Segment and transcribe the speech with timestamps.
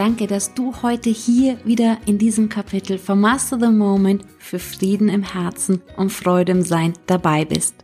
[0.00, 5.10] Danke, dass du heute hier wieder in diesem Kapitel von Master the Moment für Frieden
[5.10, 7.74] im Herzen und Freude im Sein dabei bist.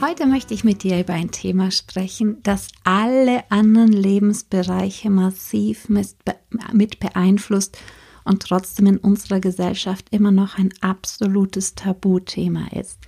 [0.00, 7.00] Heute möchte ich mit dir über ein Thema sprechen, das alle anderen Lebensbereiche massiv mit
[7.00, 7.78] beeinflusst
[8.22, 13.00] und trotzdem in unserer Gesellschaft immer noch ein absolutes Tabuthema ist.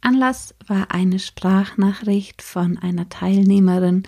[0.00, 4.02] Anlass war eine Sprachnachricht von einer Teilnehmerin,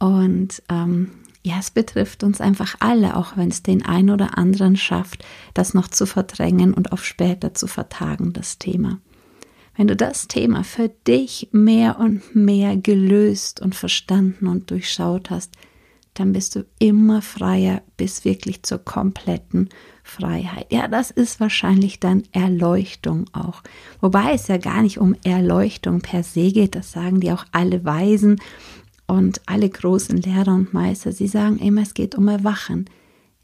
[0.00, 1.10] und ähm,
[1.42, 5.74] ja, es betrifft uns einfach alle, auch wenn es den einen oder anderen schafft, das
[5.74, 8.98] noch zu verdrängen und auf später zu vertagen, das Thema.
[9.76, 15.52] Wenn du das Thema für dich mehr und mehr gelöst und verstanden und durchschaut hast,
[16.14, 19.68] dann bist du immer freier bis wirklich zur kompletten
[20.02, 20.66] Freiheit.
[20.70, 23.62] Ja, das ist wahrscheinlich dann Erleuchtung auch.
[24.00, 27.84] Wobei es ja gar nicht um Erleuchtung per se geht, das sagen die auch alle
[27.84, 28.40] Weisen
[29.10, 32.88] und alle großen Lehrer und Meister, sie sagen immer, es geht um Erwachen.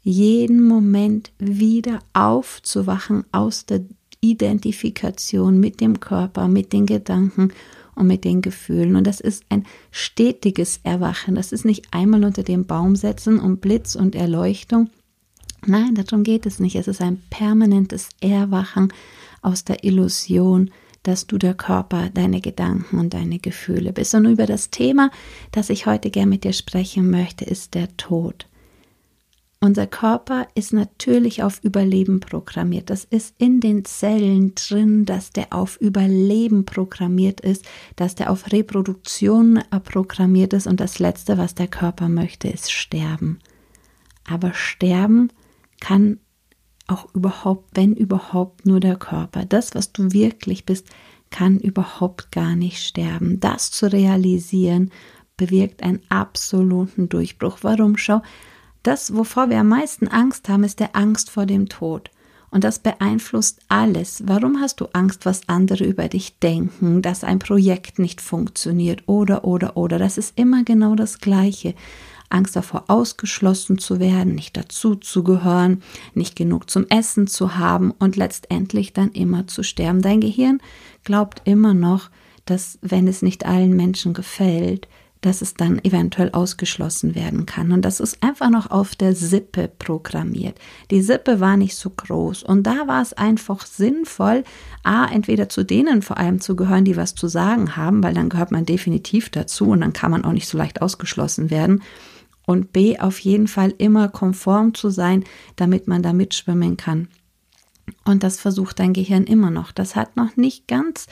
[0.01, 3.81] Jeden Moment wieder aufzuwachen aus der
[4.21, 7.51] Identifikation mit dem Körper, mit den Gedanken
[7.95, 8.95] und mit den Gefühlen.
[8.95, 11.35] Und das ist ein stetiges Erwachen.
[11.35, 14.89] Das ist nicht einmal unter dem Baum setzen und Blitz und Erleuchtung.
[15.65, 16.77] Nein, darum geht es nicht.
[16.77, 18.93] Es ist ein permanentes Erwachen
[19.41, 20.71] aus der Illusion,
[21.07, 24.13] dass du der Körper, deine Gedanken und deine Gefühle bist.
[24.13, 25.09] Und über das Thema,
[25.51, 28.47] das ich heute gerne mit dir sprechen möchte, ist der Tod.
[29.61, 32.89] Unser Körper ist natürlich auf Überleben programmiert.
[32.89, 38.51] Das ist in den Zellen drin, dass der auf Überleben programmiert ist, dass der auf
[38.51, 43.39] Reproduktion programmiert ist und das Letzte, was der Körper möchte, ist sterben.
[44.29, 45.31] Aber sterben
[45.79, 46.19] kann
[46.87, 49.45] auch überhaupt, wenn überhaupt nur der Körper.
[49.45, 50.87] Das, was du wirklich bist,
[51.29, 53.39] kann überhaupt gar nicht sterben.
[53.39, 54.91] Das zu realisieren,
[55.35, 57.59] bewirkt einen absoluten Durchbruch.
[57.61, 57.97] Warum?
[57.97, 58.21] Schau,
[58.83, 62.09] das, wovor wir am meisten Angst haben, ist der Angst vor dem Tod.
[62.49, 64.23] Und das beeinflusst alles.
[64.25, 69.43] Warum hast du Angst, was andere über dich denken, dass ein Projekt nicht funktioniert oder,
[69.43, 69.99] oder, oder?
[69.99, 71.75] Das ist immer genau das Gleiche.
[72.29, 75.81] Angst davor, ausgeschlossen zu werden, nicht dazu zu gehören,
[76.13, 80.01] nicht genug zum Essen zu haben und letztendlich dann immer zu sterben.
[80.01, 80.59] Dein Gehirn
[81.03, 82.09] glaubt immer noch,
[82.45, 84.87] dass wenn es nicht allen Menschen gefällt,
[85.21, 87.71] dass es dann eventuell ausgeschlossen werden kann.
[87.71, 90.59] Und das ist einfach noch auf der Sippe programmiert.
[90.91, 92.43] Die Sippe war nicht so groß.
[92.43, 94.43] Und da war es einfach sinnvoll,
[94.83, 98.29] A, entweder zu denen vor allem zu gehören, die was zu sagen haben, weil dann
[98.29, 101.81] gehört man definitiv dazu und dann kann man auch nicht so leicht ausgeschlossen werden
[102.47, 105.25] und B auf jeden Fall immer konform zu sein,
[105.57, 107.09] damit man da mitschwimmen kann.
[108.05, 109.71] Und das versucht dein Gehirn immer noch.
[109.71, 111.07] Das hat noch nicht ganz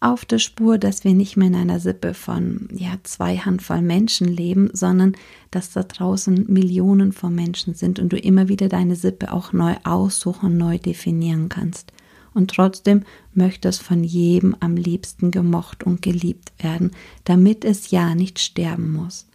[0.00, 4.26] auf der Spur, dass wir nicht mehr in einer Sippe von ja, zwei Handvoll Menschen
[4.26, 5.14] leben, sondern
[5.50, 9.76] dass da draußen Millionen von Menschen sind und du immer wieder deine Sippe auch neu
[9.84, 11.92] aussuchen, neu definieren kannst.
[12.32, 13.02] Und trotzdem
[13.34, 16.92] möchte es von jedem am liebsten gemocht und geliebt werden,
[17.24, 19.26] damit es ja nicht sterben muss.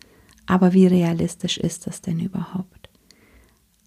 [0.46, 2.90] Aber wie realistisch ist das denn überhaupt?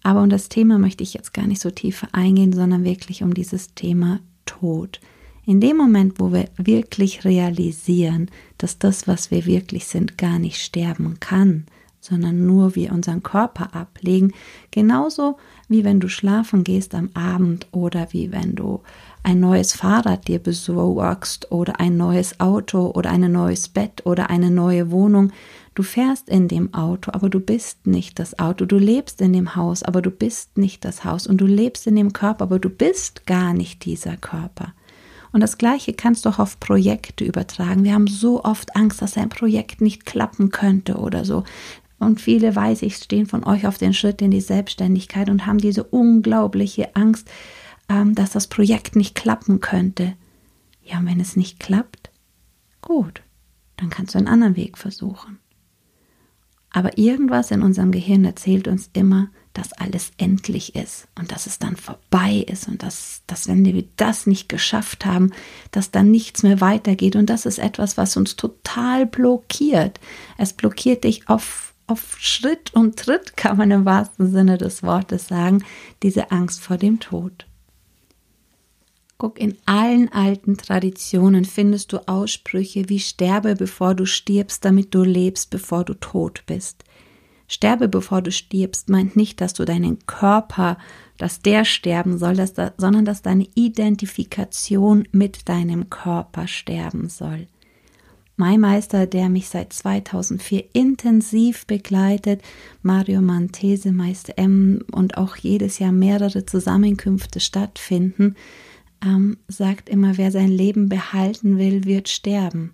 [0.03, 3.33] Aber um das Thema möchte ich jetzt gar nicht so tief eingehen, sondern wirklich um
[3.33, 4.99] dieses Thema Tod.
[5.45, 10.61] In dem Moment, wo wir wirklich realisieren, dass das, was wir wirklich sind, gar nicht
[10.61, 11.65] sterben kann,
[12.01, 14.33] sondern nur wir unseren Körper ablegen,
[14.71, 15.37] genauso
[15.67, 18.81] wie wenn du schlafen gehst am Abend oder wie wenn du
[19.23, 24.49] ein neues Fahrrad dir besorgst oder ein neues Auto oder ein neues Bett oder eine
[24.49, 25.31] neue Wohnung,
[25.79, 28.65] Du fährst in dem Auto, aber du bist nicht das Auto.
[28.65, 31.25] Du lebst in dem Haus, aber du bist nicht das Haus.
[31.25, 34.73] Und du lebst in dem Körper, aber du bist gar nicht dieser Körper.
[35.31, 37.85] Und das Gleiche kannst du auch auf Projekte übertragen.
[37.85, 41.45] Wir haben so oft Angst, dass ein Projekt nicht klappen könnte oder so.
[41.97, 45.59] Und viele, weiß ich, stehen von euch auf den Schritt in die Selbstständigkeit und haben
[45.59, 47.31] diese unglaubliche Angst,
[47.87, 50.15] ähm, dass das Projekt nicht klappen könnte.
[50.83, 52.09] Ja, und wenn es nicht klappt,
[52.81, 53.21] gut,
[53.77, 55.39] dann kannst du einen anderen Weg versuchen.
[56.71, 61.57] Aber irgendwas in unserem Gehirn erzählt uns immer, dass alles endlich ist und dass es
[61.57, 65.31] dann vorbei ist und dass, dass wenn wir das nicht geschafft haben,
[65.71, 67.15] dass dann nichts mehr weitergeht.
[67.15, 69.99] Und das ist etwas, was uns total blockiert.
[70.37, 75.27] Es blockiert dich auf auf Schritt und Tritt, kann man im wahrsten Sinne des Wortes
[75.27, 75.63] sagen,
[76.03, 77.47] diese Angst vor dem Tod.
[79.19, 85.03] Guck, in allen alten Traditionen findest du Aussprüche wie sterbe, bevor du stirbst, damit du
[85.03, 86.85] lebst, bevor du tot bist.
[87.45, 90.77] Sterbe, bevor du stirbst, meint nicht, dass du deinen Körper,
[91.17, 97.47] dass der sterben soll, dass da, sondern dass deine Identifikation mit deinem Körper sterben soll.
[98.37, 102.41] Mein Meister, der mich seit 2004 intensiv begleitet,
[102.83, 108.37] Mario Mantese, Meister M und auch jedes Jahr mehrere Zusammenkünfte stattfinden,
[109.03, 112.73] ähm, sagt immer, wer sein Leben behalten will, wird sterben.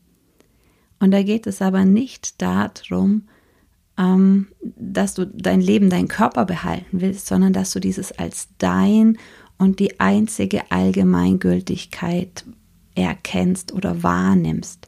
[0.99, 3.23] Und da geht es aber nicht darum,
[3.97, 9.17] ähm, dass du dein Leben, deinen Körper behalten willst, sondern dass du dieses als dein
[9.57, 12.45] und die einzige Allgemeingültigkeit
[12.95, 14.87] erkennst oder wahrnimmst.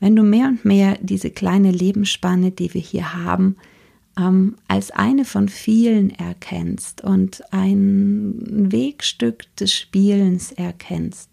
[0.00, 3.56] Wenn du mehr und mehr diese kleine Lebensspanne, die wir hier haben,
[4.18, 8.34] ähm, als eine von vielen erkennst und ein
[8.72, 11.30] Wegstück des Spielens erkennst.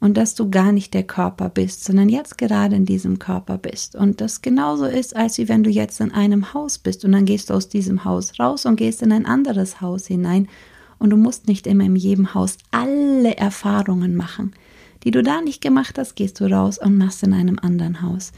[0.00, 3.96] Und dass du gar nicht der Körper bist, sondern jetzt gerade in diesem Körper bist.
[3.96, 7.24] Und das genauso ist, als wie wenn du jetzt in einem Haus bist und dann
[7.24, 10.48] gehst du aus diesem Haus raus und gehst in ein anderes Haus hinein.
[11.00, 14.52] Und du musst nicht immer in jedem Haus alle Erfahrungen machen,
[15.02, 18.32] die du da nicht gemacht hast, gehst du raus und machst in einem anderen Haus.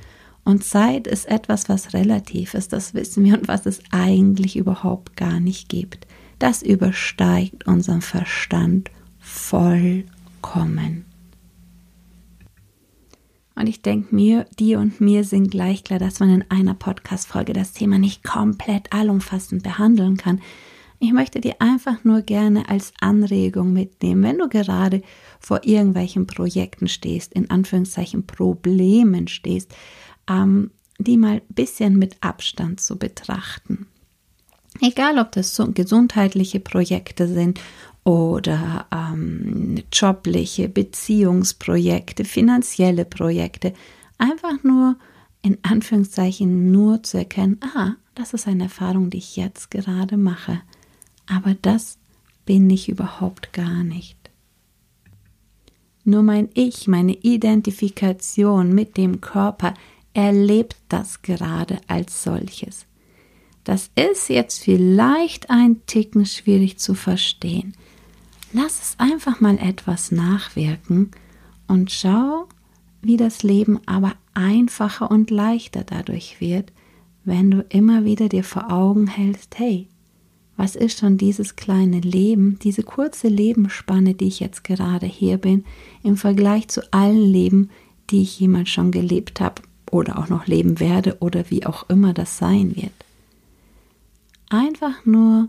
[0.44, 5.16] Und Zeit ist etwas, was relativ ist, das wissen wir und was es eigentlich überhaupt
[5.16, 6.06] gar nicht gibt.
[6.38, 11.04] Das übersteigt unseren Verstand vollkommen.
[13.54, 17.52] Und ich denke mir, dir und mir sind gleich klar, dass man in einer Podcast-Folge
[17.52, 20.40] das Thema nicht komplett allumfassend behandeln kann.
[20.98, 25.02] Ich möchte dir einfach nur gerne als Anregung mitnehmen, wenn du gerade
[25.38, 29.74] vor irgendwelchen Projekten stehst, in Anführungszeichen Problemen stehst,
[30.30, 33.86] ähm, die mal ein bisschen mit Abstand zu betrachten.
[34.80, 37.60] Egal, ob das so gesundheitliche Projekte sind
[38.04, 43.74] oder ähm, jobliche, Beziehungsprojekte, finanzielle Projekte,
[44.18, 44.96] einfach nur
[45.42, 50.60] in Anführungszeichen nur zu erkennen, ah, das ist eine Erfahrung, die ich jetzt gerade mache.
[51.26, 51.98] Aber das
[52.44, 54.16] bin ich überhaupt gar nicht.
[56.04, 59.74] Nur mein Ich, meine Identifikation mit dem Körper
[60.14, 62.86] erlebt das gerade als solches.
[63.64, 67.74] Das ist jetzt vielleicht ein Ticken schwierig zu verstehen.
[68.52, 71.10] Lass es einfach mal etwas nachwirken
[71.68, 72.48] und schau,
[73.02, 76.72] wie das Leben aber einfacher und leichter dadurch wird,
[77.24, 79.86] wenn du immer wieder dir vor Augen hältst, hey,
[80.56, 85.64] was ist schon dieses kleine Leben, diese kurze Lebensspanne, die ich jetzt gerade hier bin,
[86.02, 87.70] im Vergleich zu allen Leben,
[88.10, 92.12] die ich jemals schon gelebt habe oder auch noch leben werde oder wie auch immer
[92.12, 92.92] das sein wird.
[94.48, 95.48] Einfach nur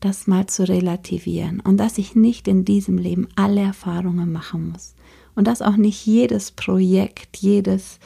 [0.00, 4.94] das mal zu relativieren und dass ich nicht in diesem Leben alle Erfahrungen machen muss
[5.34, 7.98] und dass auch nicht jedes Projekt, jedes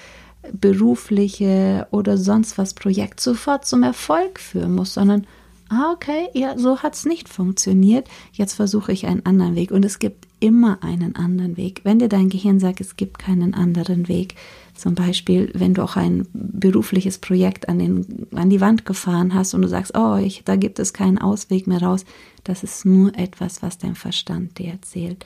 [0.53, 5.27] berufliche oder sonst was Projekt sofort zum Erfolg führen muss, sondern
[5.69, 9.71] ah, okay, ja, so hat es nicht funktioniert, jetzt versuche ich einen anderen Weg.
[9.71, 11.81] Und es gibt immer einen anderen Weg.
[11.85, 14.35] Wenn dir dein Gehirn sagt, es gibt keinen anderen Weg,
[14.75, 19.55] zum Beispiel, wenn du auch ein berufliches Projekt an, den, an die Wand gefahren hast
[19.55, 22.05] und du sagst, oh, ich, da gibt es keinen Ausweg mehr raus,
[22.43, 25.25] das ist nur etwas, was dein Verstand dir erzählt.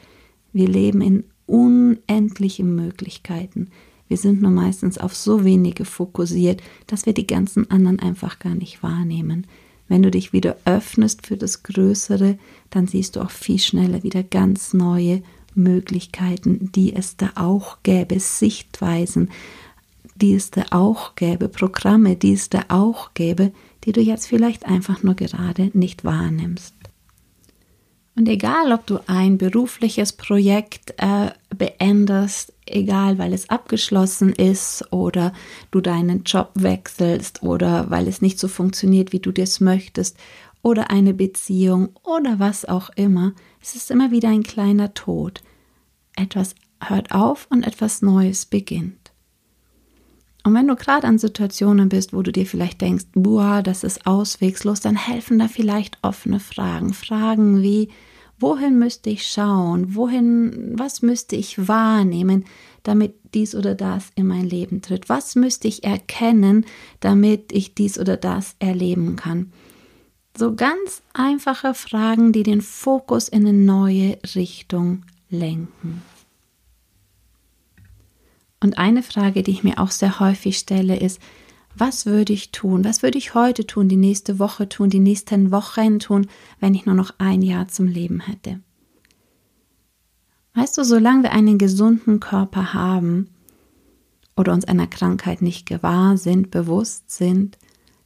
[0.52, 3.69] Wir leben in unendlichen Möglichkeiten.
[4.07, 8.55] Wir sind nur meistens auf so wenige fokussiert, dass wir die ganzen anderen einfach gar
[8.55, 9.47] nicht wahrnehmen.
[9.88, 12.38] Wenn du dich wieder öffnest für das Größere,
[12.71, 15.23] dann siehst du auch viel schneller wieder ganz neue
[15.55, 19.31] Möglichkeiten, die es da auch gäbe, Sichtweisen,
[20.17, 23.52] die es da auch gäbe, Programme, die es da auch gäbe,
[23.85, 26.75] die du jetzt vielleicht einfach nur gerade nicht wahrnimmst.
[28.17, 35.33] Und egal, ob du ein berufliches Projekt äh, beendest, egal, weil es abgeschlossen ist oder
[35.71, 40.17] du deinen Job wechselst oder weil es nicht so funktioniert, wie du das möchtest
[40.62, 45.43] oder eine Beziehung oder was auch immer, es ist immer wieder ein kleiner Tod.
[46.17, 49.12] Etwas hört auf und etwas Neues beginnt.
[50.45, 54.07] Und wenn du gerade an Situationen bist, wo du dir vielleicht denkst, boah, das ist
[54.07, 56.95] auswegslos, dann helfen da vielleicht offene Fragen.
[56.95, 57.91] Fragen wie,
[58.38, 59.95] wohin müsste ich schauen?
[59.95, 62.45] Wohin, was müsste ich wahrnehmen,
[62.83, 65.09] damit dies oder das in mein Leben tritt?
[65.09, 66.65] Was müsste ich erkennen,
[67.00, 69.53] damit ich dies oder das erleben kann?
[70.38, 76.02] So ganz einfache Fragen, die den Fokus in eine neue Richtung lenken.
[78.62, 81.21] Und eine Frage, die ich mir auch sehr häufig stelle, ist,
[81.75, 82.85] Was würde ich tun?
[82.85, 86.28] Was würde ich heute tun, die nächste Woche tun, die nächsten Wochen tun,
[86.61, 88.61] wenn ich nur noch ein Jahr zum Leben hätte?
[90.54, 93.28] Weißt du, solange wir einen gesunden Körper haben
[94.37, 97.59] oder uns einer Krankheit nicht gewahr sind, bewusst sind,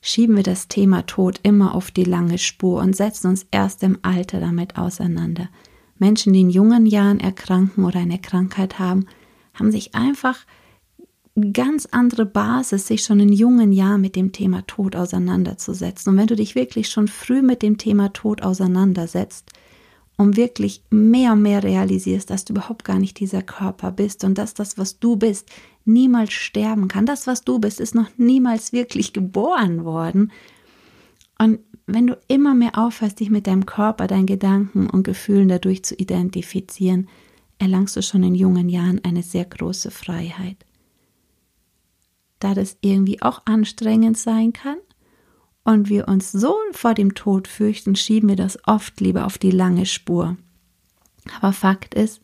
[0.02, 3.98] schieben wir das Thema Tod immer auf die lange Spur und setzen uns erst im
[4.02, 5.48] Alter damit auseinander.
[5.96, 9.06] Menschen, die in jungen Jahren erkranken oder eine Krankheit haben,
[9.54, 10.38] haben sich einfach
[11.52, 16.12] ganz andere Basis, sich schon in jungen Jahren mit dem Thema Tod auseinanderzusetzen.
[16.12, 19.50] Und wenn du dich wirklich schon früh mit dem Thema Tod auseinandersetzt,
[20.16, 24.38] und wirklich mehr und mehr realisierst, dass du überhaupt gar nicht dieser Körper bist und
[24.38, 25.50] dass das, was du bist,
[25.84, 27.06] niemals sterben kann.
[27.06, 30.32] Das, was du bist, ist noch niemals wirklich geboren worden.
[31.38, 35.84] Und wenn du immer mehr aufhörst, dich mit deinem Körper, deinen Gedanken und Gefühlen dadurch
[35.84, 37.08] zu identifizieren,
[37.58, 40.56] erlangst du schon in jungen Jahren eine sehr große Freiheit.
[42.38, 44.78] Da das irgendwie auch anstrengend sein kann
[45.64, 49.52] und wir uns so vor dem Tod fürchten, schieben wir das oft lieber auf die
[49.52, 50.36] lange Spur.
[51.40, 52.20] Aber Fakt ist,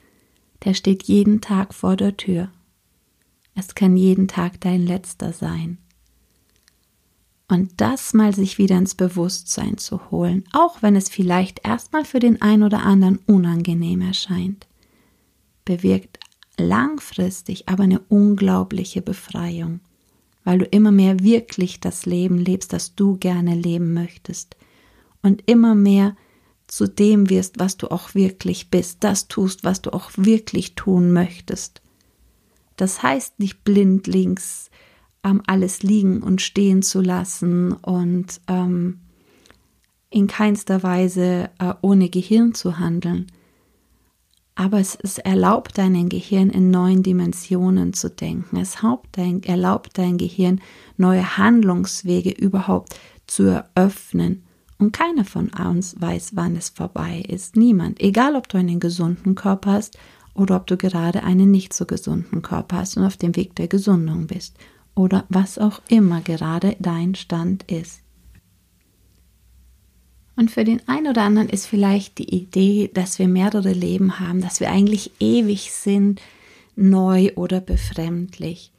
[0.65, 2.51] der steht jeden Tag vor der Tür.
[3.59, 5.79] Es kann jeden Tag dein letzter sein.
[7.49, 12.21] Und das mal sich wieder ins Bewusstsein zu holen, auch wenn es vielleicht erstmal für
[12.21, 14.69] den einen oder anderen unangenehm erscheint,
[15.65, 16.21] bewirkt
[16.57, 19.81] langfristig aber eine unglaubliche Befreiung,
[20.45, 24.57] weil du immer mehr wirklich das Leben lebst, das du gerne leben möchtest
[25.21, 26.15] und immer mehr
[26.69, 31.13] zu dem wirst, was du auch wirklich bist, das tust, was du auch wirklich tun
[31.13, 31.83] möchtest.
[32.79, 34.71] Das heißt nicht blindlings
[35.25, 39.01] ähm, alles liegen und stehen zu lassen und ähm,
[40.11, 43.27] in keinster Weise äh, ohne Gehirn zu handeln.
[44.55, 48.57] Aber es, es, erlaubt deinem Gehirn in neuen Dimensionen zu denken.
[48.57, 48.79] Es
[49.13, 50.61] dein, erlaubt dein Gehirn
[50.97, 54.45] neue Handlungswege überhaupt zu eröffnen.
[54.79, 57.57] Und keiner von uns weiß, wann es vorbei ist.
[57.57, 58.01] Niemand.
[58.01, 59.99] Egal, ob du einen gesunden Körper hast
[60.35, 63.69] oder ob du gerade einen nicht so gesunden Körper hast und auf dem Weg der
[63.69, 64.57] Gesundung bist
[64.95, 68.01] oder was auch immer gerade dein Stand ist.
[70.37, 74.41] Und für den einen oder anderen ist vielleicht die Idee, dass wir mehrere Leben haben,
[74.41, 76.21] dass wir eigentlich ewig sind,
[76.77, 78.73] neu oder befremdlich.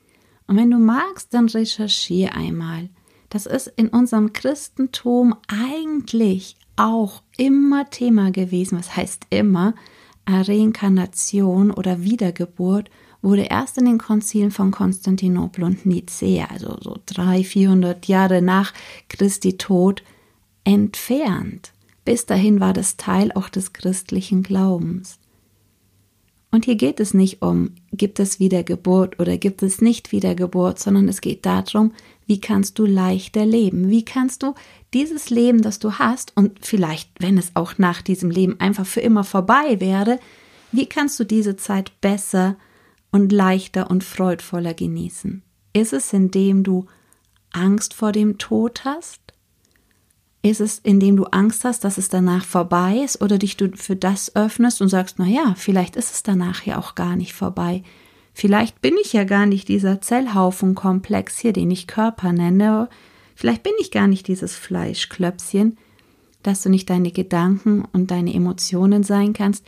[0.47, 2.89] Und wenn du magst, dann recherchiere einmal.
[3.29, 8.79] Das ist in unserem Christentum eigentlich auch immer Thema gewesen.
[8.79, 9.75] Was heißt immer?
[10.31, 12.89] Reinkarnation oder Wiedergeburt
[13.21, 18.73] wurde erst in den Konzilen von Konstantinopel und Nicea, also so 300, 400 Jahre nach
[19.09, 20.03] Christi Tod,
[20.63, 21.73] entfernt.
[22.05, 25.19] Bis dahin war das Teil auch des christlichen Glaubens.
[26.51, 31.07] Und hier geht es nicht um, gibt es Wiedergeburt oder gibt es nicht Wiedergeburt, sondern
[31.07, 31.91] es geht darum,
[32.25, 33.89] wie kannst du leichter leben?
[33.89, 34.55] Wie kannst du
[34.93, 39.01] dieses Leben, das du hast, und vielleicht, wenn es auch nach diesem Leben einfach für
[39.01, 40.19] immer vorbei wäre,
[40.71, 42.55] wie kannst du diese Zeit besser
[43.11, 45.41] und leichter und freudvoller genießen?
[45.73, 46.85] Ist es, indem du
[47.51, 49.21] Angst vor dem Tod hast?
[50.41, 53.95] Ist es, indem du Angst hast, dass es danach vorbei ist oder dich du für
[53.95, 57.83] das öffnest und sagst, na ja, vielleicht ist es danach ja auch gar nicht vorbei.
[58.33, 62.87] Vielleicht bin ich ja gar nicht dieser Zellhaufenkomplex hier, den ich Körper nenne.
[63.39, 65.77] Vielleicht bin ich gar nicht dieses Fleischklöpschen,
[66.43, 69.65] dass du nicht deine Gedanken und deine Emotionen sein kannst,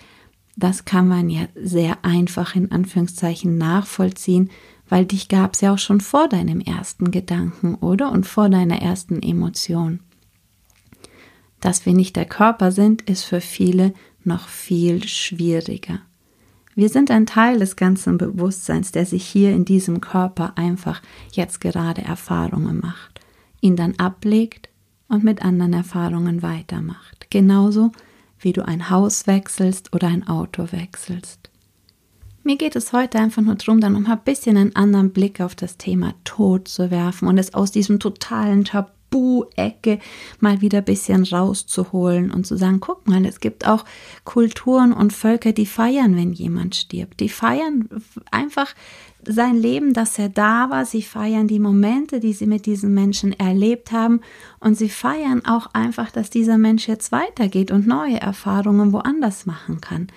[0.58, 4.50] das kann man ja sehr einfach in Anführungszeichen nachvollziehen,
[4.90, 8.12] weil dich gab es ja auch schon vor deinem ersten Gedanken, oder?
[8.12, 10.02] Und vor deiner ersten Emotion.
[11.62, 13.94] Dass wir nicht der Körper sind, ist für viele
[14.26, 16.02] noch viel schwieriger.
[16.76, 21.02] Wir sind ein Teil des ganzen Bewusstseins, der sich hier in diesem Körper einfach
[21.32, 23.11] jetzt gerade Erfahrungen macht,
[23.62, 24.70] ihn dann ablegt
[25.08, 27.28] und mit anderen Erfahrungen weitermacht.
[27.30, 27.92] Genauso
[28.40, 31.52] wie du ein Haus wechselst oder ein Auto wechselst.
[32.44, 35.54] Mir geht es heute einfach nur darum, dann noch ein bisschen einen anderen Blick auf
[35.54, 40.00] das Thema Tod zu werfen und es aus diesem totalen Tabu-Ecke
[40.40, 43.86] mal wieder ein bisschen rauszuholen und zu sagen, guck mal, es gibt auch
[44.24, 47.20] Kulturen und Völker, die feiern, wenn jemand stirbt.
[47.20, 47.88] Die feiern
[48.32, 48.74] einfach
[49.26, 50.86] sein Leben, dass er da war.
[50.86, 54.22] Sie feiern die Momente, die sie mit diesen Menschen erlebt haben.
[54.60, 59.82] Und sie feiern auch einfach, dass dieser Mensch jetzt weitergeht und neue Erfahrungen woanders machen
[59.82, 60.08] kann.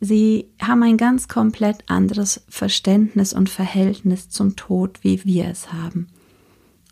[0.00, 6.08] Sie haben ein ganz komplett anderes Verständnis und Verhältnis zum Tod, wie wir es haben.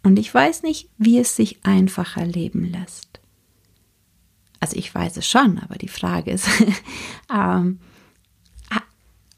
[0.02, 3.20] Und ich weiß nicht, wie es sich einfacher leben lässt.
[4.60, 6.48] Also ich weiß es schon, aber die Frage ist,
[7.34, 7.80] ähm,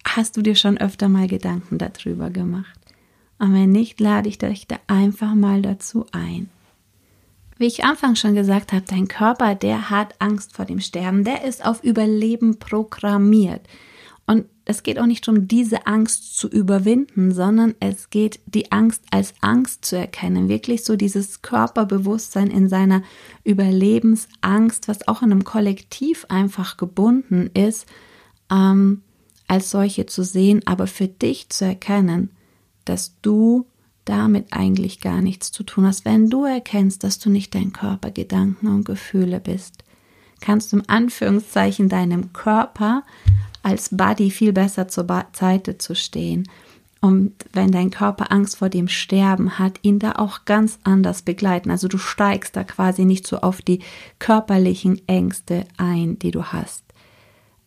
[0.06, 2.78] Hast du dir schon öfter mal Gedanken darüber gemacht?
[3.38, 6.48] Und wenn nicht, lade ich dich da einfach mal dazu ein.
[7.56, 11.44] Wie ich Anfang schon gesagt habe, dein Körper, der hat Angst vor dem Sterben, der
[11.44, 13.62] ist auf Überleben programmiert.
[14.26, 19.02] Und es geht auch nicht darum, diese Angst zu überwinden, sondern es geht, die Angst
[19.10, 20.48] als Angst zu erkennen.
[20.48, 23.02] Wirklich so dieses Körperbewusstsein in seiner
[23.44, 27.86] Überlebensangst, was auch in einem Kollektiv einfach gebunden ist,
[28.50, 29.02] ähm,
[29.46, 32.30] als solche zu sehen, aber für dich zu erkennen,
[32.84, 33.66] dass du
[34.04, 36.04] damit eigentlich gar nichts zu tun hast.
[36.04, 39.84] Wenn du erkennst, dass du nicht dein Körper, Gedanken und Gefühle bist,
[40.40, 43.02] kannst du im Anführungszeichen deinem Körper
[43.62, 46.48] als Buddy viel besser zur Seite zu stehen.
[47.00, 51.70] Und wenn dein Körper Angst vor dem Sterben hat, ihn da auch ganz anders begleiten.
[51.70, 53.80] Also du steigst da quasi nicht so auf die
[54.18, 56.82] körperlichen Ängste ein, die du hast.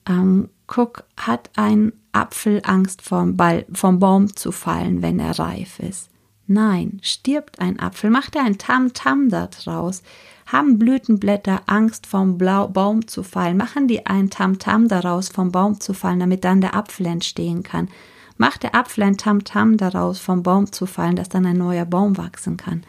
[0.07, 5.79] Ähm, guck, hat ein Apfel Angst vom, Ball, vom Baum zu fallen, wenn er reif
[5.79, 6.09] ist?
[6.47, 10.01] Nein, stirbt ein Apfel, macht er ein Tam-Tam da draus.
[10.45, 15.81] Haben Blütenblätter Angst vom Blau Baum zu fallen, machen die ein Tam-Tam daraus vom Baum
[15.81, 17.89] zu fallen, damit dann der Apfel entstehen kann.
[18.38, 22.17] Macht der Apfel ein Tam-Tam daraus vom Baum zu fallen, dass dann ein neuer Baum
[22.17, 22.83] wachsen kann.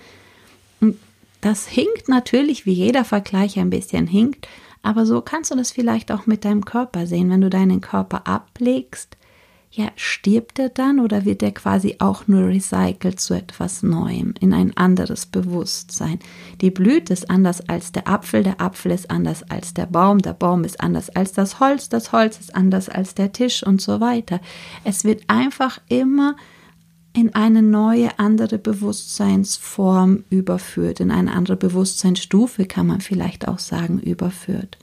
[0.80, 0.96] Und
[1.40, 4.46] das hinkt natürlich, wie jeder Vergleich ein bisschen hinkt,
[4.82, 8.26] aber so kannst du das vielleicht auch mit deinem Körper sehen, wenn du deinen Körper
[8.26, 9.16] ablegst
[9.70, 14.54] ja, stirbt er dann oder wird er quasi auch nur recycelt zu etwas Neuem, in
[14.54, 16.18] ein anderes Bewusstsein?
[16.62, 20.32] Die Blüte ist anders als der Apfel, der Apfel ist anders als der Baum, der
[20.32, 24.00] Baum ist anders als das Holz, das Holz ist anders als der Tisch und so
[24.00, 24.40] weiter.
[24.84, 26.34] Es wird einfach immer
[27.12, 33.98] in eine neue, andere Bewusstseinsform überführt, in eine andere Bewusstseinsstufe kann man vielleicht auch sagen,
[33.98, 34.78] überführt.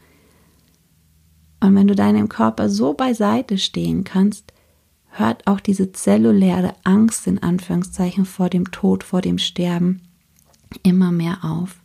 [1.60, 4.54] Und wenn du deinem Körper so beiseite stehen kannst,
[5.10, 10.02] hört auch diese zelluläre Angst in Anführungszeichen vor dem Tod, vor dem Sterben
[10.84, 11.78] immer mehr auf.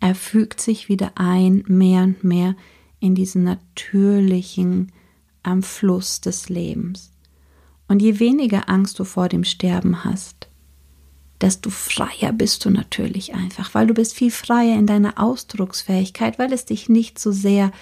[0.00, 2.56] Er fügt sich wieder ein, mehr und mehr
[2.98, 4.92] in diesen natürlichen
[5.42, 7.12] am Fluss des Lebens.
[7.90, 10.46] Und je weniger Angst du vor dem Sterben hast,
[11.40, 16.52] desto freier bist du natürlich einfach, weil du bist viel freier in deiner Ausdrucksfähigkeit, weil
[16.52, 17.72] es dich nicht so sehr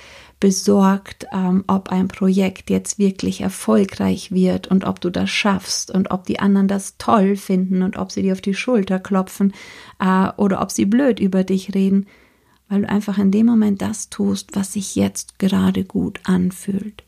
[0.40, 6.10] besorgt, ähm, ob ein Projekt jetzt wirklich erfolgreich wird und ob du das schaffst und
[6.10, 9.52] ob die anderen das toll finden und ob sie dir auf die Schulter klopfen
[9.98, 12.06] äh, oder ob sie blöd über dich reden,
[12.70, 17.04] weil du einfach in dem Moment das tust, was sich jetzt gerade gut anfühlt.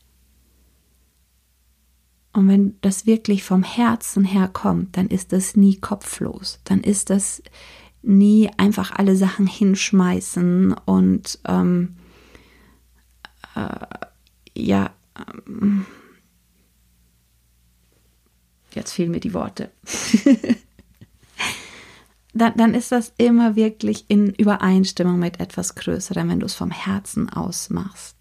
[2.33, 6.59] Und wenn das wirklich vom Herzen her kommt, dann ist das nie kopflos.
[6.63, 7.43] Dann ist das
[8.01, 11.97] nie einfach alle Sachen hinschmeißen und ähm,
[13.55, 14.07] äh,
[14.55, 14.91] ja,
[15.45, 15.85] ähm,
[18.73, 19.71] jetzt fehlen mir die Worte.
[22.33, 26.71] dann, dann ist das immer wirklich in Übereinstimmung mit etwas Größerem, wenn du es vom
[26.71, 28.20] Herzen aus machst.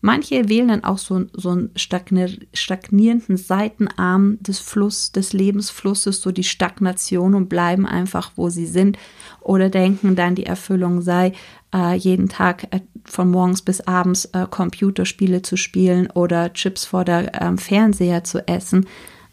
[0.00, 6.44] Manche wählen dann auch so, so einen stagnierenden Seitenarm des Fluss, des Lebensflusses, so die
[6.44, 8.96] Stagnation und bleiben einfach, wo sie sind.
[9.40, 11.32] Oder denken dann, die Erfüllung sei,
[11.74, 17.04] äh, jeden Tag äh, von morgens bis abends äh, Computerspiele zu spielen oder Chips vor
[17.04, 18.86] der ähm, Fernseher zu essen.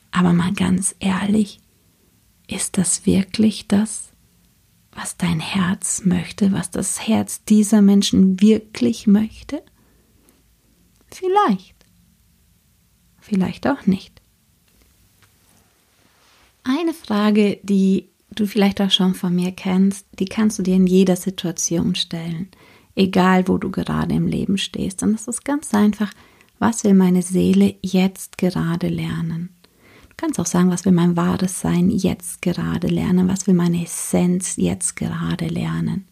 [0.10, 1.60] Aber mal ganz ehrlich,
[2.47, 4.10] ist das wirklich das,
[4.95, 9.62] was dein Herz möchte, was das Herz dieser Menschen wirklich möchte?
[11.15, 11.75] Vielleicht.
[13.21, 14.21] Vielleicht auch nicht.
[16.63, 20.88] Eine Frage, die du vielleicht auch schon von mir kennst, die kannst du dir in
[20.88, 22.49] jeder Situation stellen,
[22.95, 25.04] egal wo du gerade im Leben stehst.
[25.04, 26.12] Und es ist ganz einfach,
[26.60, 29.49] was will meine Seele jetzt gerade lernen?
[30.10, 33.28] Du kannst auch sagen, was will mein wahres Sein jetzt gerade lernen?
[33.28, 36.06] Was will meine Essenz jetzt gerade lernen?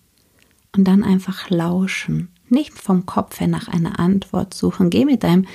[0.76, 4.90] Und dann einfach lauschen nicht vom Kopf her nach einer Antwort suchen.
[4.90, 5.46] Geh mit deinem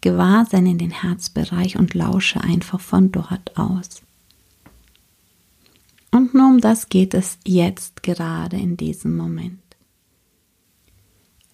[0.00, 4.02] Gewahrsein in den Herzbereich und lausche einfach von dort aus.
[6.10, 9.60] Und nur um das geht es jetzt gerade in diesem Moment.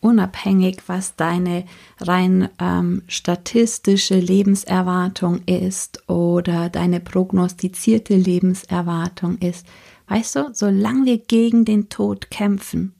[0.00, 1.64] Unabhängig, was deine
[1.98, 9.66] rein ähm, statistische Lebenserwartung ist oder deine prognostizierte Lebenserwartung ist,
[10.08, 12.93] weißt du, solange wir gegen den Tod kämpfen,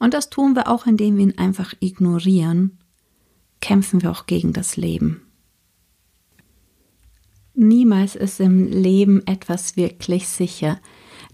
[0.00, 2.78] und das tun wir auch, indem wir ihn einfach ignorieren,
[3.60, 5.22] kämpfen wir auch gegen das Leben.
[7.54, 10.80] Niemals ist im Leben etwas wirklich sicher.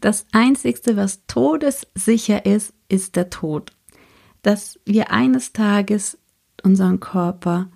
[0.01, 3.71] Das Einzige, was todessicher ist, ist der Tod.
[4.43, 6.19] Dass wir eines Tages
[6.65, 7.71] unseren Körper,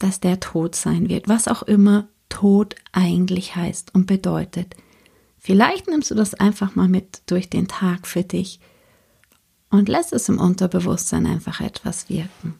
[0.00, 4.74] dass der tot sein wird, was auch immer Tod eigentlich heißt und bedeutet.
[5.38, 8.58] Vielleicht nimmst du das einfach mal mit durch den Tag für dich
[9.70, 12.54] und lässt es im Unterbewusstsein einfach etwas wirken.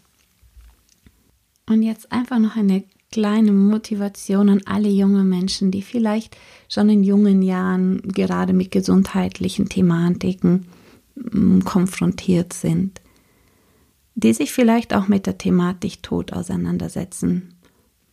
[1.69, 6.37] Und jetzt einfach noch eine kleine Motivation an alle jungen Menschen, die vielleicht
[6.69, 10.67] schon in jungen Jahren gerade mit gesundheitlichen Thematiken
[11.15, 13.01] mm, konfrontiert sind,
[14.15, 17.55] die sich vielleicht auch mit der Thematik Tod auseinandersetzen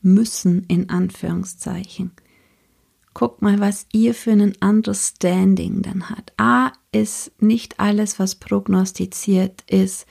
[0.02, 2.12] müssen, in Anführungszeichen.
[3.14, 6.34] Guckt mal, was ihr für ein Understanding dann hat.
[6.38, 10.08] A ist nicht alles, was prognostiziert ist,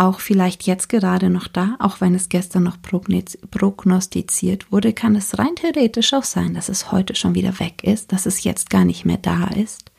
[0.00, 5.38] auch vielleicht jetzt gerade noch da, auch wenn es gestern noch prognostiziert wurde, kann es
[5.38, 8.86] rein theoretisch auch sein, dass es heute schon wieder weg ist, dass es jetzt gar
[8.86, 9.92] nicht mehr da ist.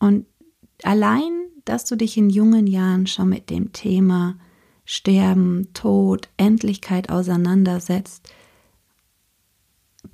[0.00, 0.26] Und
[0.82, 1.30] allein,
[1.64, 4.38] dass du dich in jungen Jahren schon mit dem Thema
[4.84, 8.28] Sterben, Tod, Endlichkeit auseinandersetzt,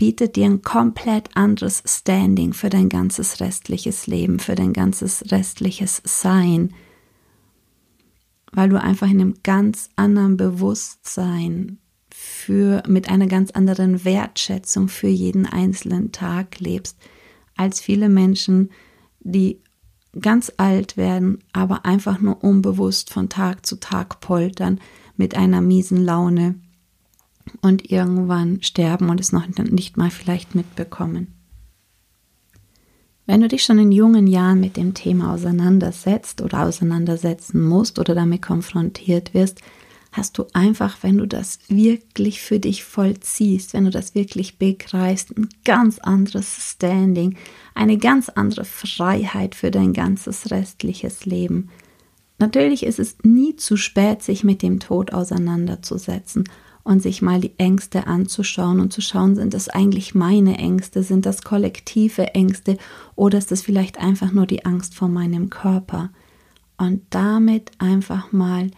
[0.01, 6.01] bietet dir ein komplett anderes Standing für dein ganzes restliches Leben, für dein ganzes restliches
[6.05, 6.73] Sein
[8.53, 11.79] weil du einfach in einem ganz anderen Bewusstsein
[12.13, 16.99] für mit einer ganz anderen Wertschätzung für jeden einzelnen Tag lebst
[17.57, 18.71] als viele Menschen,
[19.21, 19.61] die
[20.21, 24.81] ganz alt werden, aber einfach nur unbewusst von Tag zu Tag poltern
[25.17, 26.57] mit einer miesen Laune
[27.61, 31.35] und irgendwann sterben und es noch nicht mal vielleicht mitbekommen.
[33.27, 38.15] Wenn du dich schon in jungen Jahren mit dem Thema auseinandersetzt oder auseinandersetzen musst oder
[38.15, 39.61] damit konfrontiert wirst,
[40.13, 45.37] hast du einfach, wenn du das wirklich für dich vollziehst, wenn du das wirklich begreifst,
[45.37, 47.37] ein ganz anderes Standing,
[47.75, 51.69] eine ganz andere Freiheit für dein ganzes restliches Leben.
[52.39, 56.45] Natürlich ist es nie zu spät, sich mit dem Tod auseinanderzusetzen
[56.91, 61.25] und sich mal die Ängste anzuschauen und zu schauen, sind das eigentlich meine Ängste, sind
[61.25, 62.79] das kollektive Ängste
[63.15, 66.11] oder ist das vielleicht einfach nur die Angst vor meinem Körper?
[66.79, 68.73] Und damit einfach mal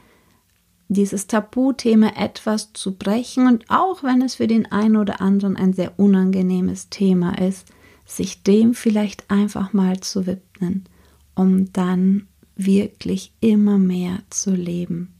[0.88, 5.72] dieses Tabuthema etwas zu brechen und auch wenn es für den einen oder anderen ein
[5.72, 7.68] sehr unangenehmes Thema ist,
[8.04, 10.84] sich dem vielleicht einfach mal zu widmen,
[11.34, 15.14] um dann wirklich immer mehr zu leben.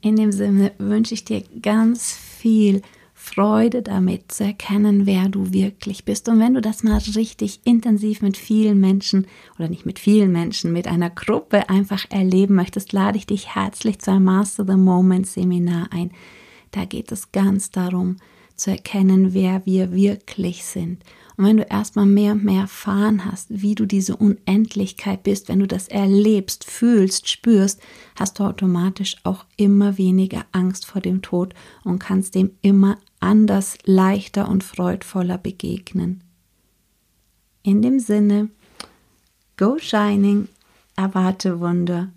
[0.00, 2.82] In dem Sinne wünsche ich dir ganz viel
[3.14, 6.28] Freude damit zu erkennen, wer du wirklich bist.
[6.28, 9.26] Und wenn du das mal richtig intensiv mit vielen Menschen
[9.58, 13.98] oder nicht mit vielen Menschen, mit einer Gruppe einfach erleben möchtest, lade ich dich herzlich
[13.98, 16.12] zu einem Master the Moment Seminar ein.
[16.70, 18.16] Da geht es ganz darum,
[18.54, 21.02] zu erkennen, wer wir wirklich sind.
[21.38, 25.60] Und wenn du erstmal mehr und mehr erfahren hast, wie du diese Unendlichkeit bist, wenn
[25.60, 27.80] du das erlebst, fühlst, spürst,
[28.16, 33.78] hast du automatisch auch immer weniger Angst vor dem Tod und kannst dem immer anders,
[33.84, 36.24] leichter und freudvoller begegnen.
[37.62, 38.48] In dem Sinne,
[39.56, 40.48] go shining,
[40.96, 42.08] erwarte Wunder.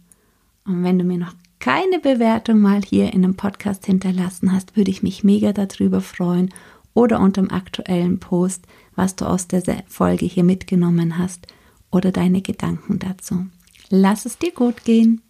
[0.66, 4.90] Und wenn du mir noch keine Bewertung mal hier in einem Podcast hinterlassen hast, würde
[4.90, 6.52] ich mich mega darüber freuen
[6.94, 11.48] oder unter dem aktuellen Post, was du aus der Folge hier mitgenommen hast
[11.92, 13.46] oder deine Gedanken dazu.
[13.90, 15.22] Lass es dir gut gehen.